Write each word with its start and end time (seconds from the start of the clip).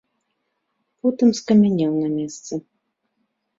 Потым 1.03 1.29
скамянеў 1.41 1.93
на 2.01 2.09
месцы. 2.17 2.53